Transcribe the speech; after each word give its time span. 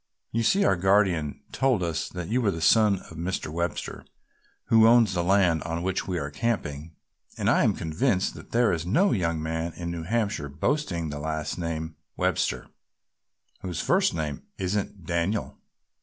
"You 0.31 0.41
see 0.41 0.63
our 0.65 0.75
guardian 0.77 1.41
told 1.51 1.83
us 1.83 2.09
that 2.09 2.27
you 2.27 2.41
were 2.41 2.49
the 2.49 2.59
son 2.59 2.95
of 3.01 3.09
the 3.09 3.15
Mr. 3.17 3.51
Webster 3.53 4.03
who 4.65 4.87
owns 4.87 5.13
the 5.13 5.23
land 5.23 5.61
on 5.61 5.83
which 5.83 6.07
we 6.07 6.17
are 6.17 6.31
camping, 6.31 6.95
and 7.37 7.47
I 7.47 7.63
am 7.63 7.75
convinced 7.75 8.33
that 8.33 8.51
there 8.51 8.73
is 8.73 8.83
no 8.83 9.11
young 9.11 9.43
man 9.43 9.73
in 9.73 9.91
New 9.91 10.01
Hampshire 10.01 10.49
boasting 10.49 11.11
the 11.11 11.19
last 11.19 11.59
name, 11.59 11.97
Webster, 12.17 12.65
whose 13.59 13.79
first 13.79 14.15
name 14.15 14.41
isn't 14.57 15.05
Daniel! 15.05 15.59